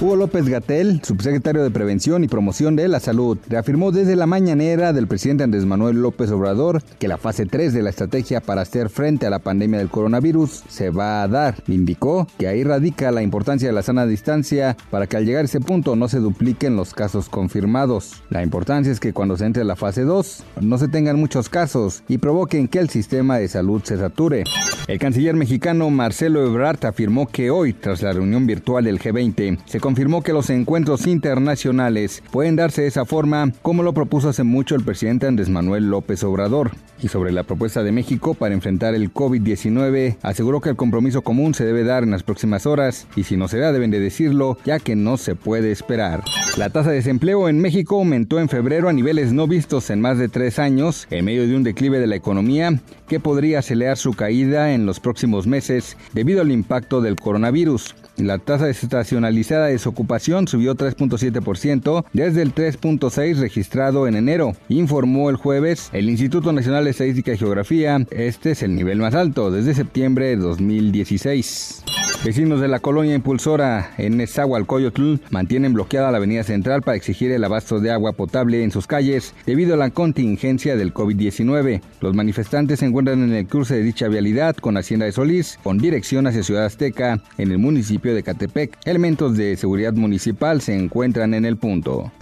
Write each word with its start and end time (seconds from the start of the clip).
Hugo 0.00 0.16
López 0.16 0.48
Gatel, 0.48 1.02
subsecretario 1.04 1.62
de 1.62 1.70
Prevención 1.70 2.24
y 2.24 2.28
Promoción 2.28 2.74
de 2.74 2.88
la 2.88 3.00
Salud, 3.00 3.36
reafirmó 3.50 3.92
desde 3.92 4.16
la 4.16 4.24
mañanera 4.24 4.94
del 4.94 5.06
presidente 5.06 5.44
Andrés 5.44 5.66
Manuel 5.66 6.00
López 6.00 6.30
Obrador 6.30 6.82
que 6.98 7.06
la 7.06 7.18
fase 7.18 7.44
3 7.44 7.74
de 7.74 7.82
la 7.82 7.90
estrategia 7.90 8.40
para 8.40 8.62
hacer 8.62 8.88
frente 8.88 9.26
a 9.26 9.30
la 9.30 9.40
pandemia 9.40 9.78
del 9.78 9.90
coronavirus 9.90 10.64
se 10.68 10.88
va 10.88 11.22
a 11.22 11.28
dar. 11.28 11.62
Indicó 11.68 12.26
que 12.38 12.48
ahí 12.48 12.64
radica 12.64 13.10
la 13.10 13.20
importancia 13.20 13.68
de 13.68 13.74
la 13.74 13.82
sana 13.82 14.06
distancia 14.06 14.74
para 14.90 15.06
que 15.06 15.18
al 15.18 15.26
llegar 15.26 15.42
a 15.42 15.44
ese 15.44 15.60
punto 15.60 15.94
no 15.96 16.08
se 16.08 16.18
dupliquen 16.18 16.76
los 16.76 16.94
casos 16.94 17.28
confirmados. 17.28 18.22
La 18.30 18.42
importancia 18.42 18.90
es 18.90 19.00
que 19.00 19.12
cuando 19.12 19.36
se 19.36 19.44
entre 19.44 19.62
a 19.62 19.66
la 19.66 19.76
fase 19.76 20.04
2 20.04 20.44
no 20.62 20.78
se 20.78 20.88
tengan 20.88 21.20
muchos 21.20 21.50
casos 21.50 22.04
y 22.08 22.16
provoquen 22.16 22.68
que 22.68 22.78
el 22.78 22.88
sistema 22.88 23.36
de 23.36 23.48
salud 23.48 23.82
se 23.84 23.98
sature. 23.98 24.44
El 24.86 24.98
canciller 24.98 25.36
mexicano 25.36 25.90
Marcelo 25.90 26.44
Ebrard 26.46 26.86
afirmó 26.86 27.28
que 27.28 27.50
hoy, 27.50 27.74
tras 27.74 28.02
la 28.02 28.12
reunión 28.12 28.46
virtual 28.46 28.84
del 28.84 28.98
G20, 28.98 29.58
se 29.66 29.78
confirmó 29.90 30.22
que 30.22 30.32
los 30.32 30.50
encuentros 30.50 31.08
internacionales 31.08 32.22
pueden 32.30 32.54
darse 32.54 32.82
de 32.82 32.86
esa 32.86 33.04
forma 33.04 33.52
como 33.60 33.82
lo 33.82 33.92
propuso 33.92 34.28
hace 34.28 34.44
mucho 34.44 34.76
el 34.76 34.84
presidente 34.84 35.26
Andrés 35.26 35.48
Manuel 35.48 35.90
López 35.90 36.22
Obrador. 36.22 36.70
Y 37.02 37.08
sobre 37.08 37.32
la 37.32 37.42
propuesta 37.42 37.82
de 37.82 37.90
México 37.90 38.34
para 38.34 38.54
enfrentar 38.54 38.94
el 38.94 39.12
COVID-19, 39.12 40.18
aseguró 40.22 40.60
que 40.60 40.68
el 40.68 40.76
compromiso 40.76 41.22
común 41.22 41.54
se 41.54 41.64
debe 41.64 41.82
dar 41.82 42.04
en 42.04 42.12
las 42.12 42.22
próximas 42.22 42.66
horas 42.66 43.08
y 43.16 43.24
si 43.24 43.36
no 43.36 43.48
se 43.48 43.58
da 43.58 43.72
deben 43.72 43.90
de 43.90 43.98
decirlo 43.98 44.58
ya 44.64 44.78
que 44.78 44.94
no 44.94 45.16
se 45.16 45.34
puede 45.34 45.72
esperar. 45.72 46.22
La 46.56 46.70
tasa 46.70 46.90
de 46.90 46.96
desempleo 46.96 47.48
en 47.48 47.58
México 47.60 47.96
aumentó 47.96 48.38
en 48.38 48.48
febrero 48.48 48.88
a 48.88 48.92
niveles 48.92 49.32
no 49.32 49.48
vistos 49.48 49.90
en 49.90 50.00
más 50.00 50.18
de 50.18 50.28
tres 50.28 50.60
años 50.60 51.08
en 51.10 51.24
medio 51.24 51.48
de 51.48 51.56
un 51.56 51.64
declive 51.64 51.98
de 51.98 52.06
la 52.06 52.16
economía 52.16 52.80
que 53.08 53.18
podría 53.18 53.58
acelerar 53.58 53.96
su 53.96 54.12
caída 54.12 54.72
en 54.72 54.86
los 54.86 55.00
próximos 55.00 55.48
meses 55.48 55.96
debido 56.12 56.42
al 56.42 56.52
impacto 56.52 57.00
del 57.00 57.16
coronavirus. 57.16 57.96
La 58.20 58.38
tasa 58.38 58.68
estacionalizada 58.68 59.66
de 59.66 59.72
desocupación 59.72 60.46
subió 60.46 60.74
3.7% 60.74 62.04
desde 62.12 62.42
el 62.42 62.54
3.6 62.54 63.36
registrado 63.38 64.06
en 64.06 64.14
enero, 64.14 64.52
informó 64.68 65.30
el 65.30 65.36
jueves 65.36 65.90
el 65.92 66.10
Instituto 66.10 66.52
Nacional 66.52 66.84
de 66.84 66.90
Estadística 66.90 67.32
y 67.32 67.38
Geografía. 67.38 67.98
Este 68.10 68.52
es 68.52 68.62
el 68.62 68.74
nivel 68.74 68.98
más 68.98 69.14
alto 69.14 69.50
desde 69.50 69.74
septiembre 69.74 70.26
de 70.26 70.36
2016. 70.36 71.84
Vecinos 72.22 72.60
de 72.60 72.68
la 72.68 72.80
colonia 72.80 73.14
impulsora 73.14 73.92
en 73.96 74.18
Nezahualcóyotl 74.18 75.14
mantienen 75.30 75.72
bloqueada 75.72 76.10
la 76.10 76.18
avenida 76.18 76.44
central 76.44 76.82
para 76.82 76.98
exigir 76.98 77.32
el 77.32 77.42
abasto 77.42 77.80
de 77.80 77.90
agua 77.90 78.12
potable 78.12 78.62
en 78.62 78.70
sus 78.70 78.86
calles 78.86 79.34
debido 79.46 79.72
a 79.72 79.78
la 79.78 79.88
contingencia 79.88 80.76
del 80.76 80.92
COVID-19. 80.92 81.80
Los 82.02 82.14
manifestantes 82.14 82.80
se 82.80 82.86
encuentran 82.86 83.22
en 83.22 83.32
el 83.32 83.46
cruce 83.46 83.76
de 83.76 83.82
dicha 83.82 84.08
vialidad 84.08 84.54
con 84.56 84.76
Hacienda 84.76 85.06
de 85.06 85.12
Solís, 85.12 85.58
con 85.62 85.78
dirección 85.78 86.26
hacia 86.26 86.42
Ciudad 86.42 86.66
Azteca, 86.66 87.22
en 87.38 87.52
el 87.52 87.58
municipio 87.58 88.14
de 88.14 88.22
Catepec. 88.22 88.76
Elementos 88.84 89.34
de 89.38 89.56
seguridad 89.56 89.94
municipal 89.94 90.60
se 90.60 90.76
encuentran 90.76 91.32
en 91.32 91.46
el 91.46 91.56
punto. 91.56 92.12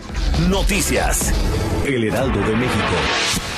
Noticias. 0.48 1.34
El 1.84 2.04
Heraldo 2.04 2.38
de 2.38 2.54
México. 2.54 3.57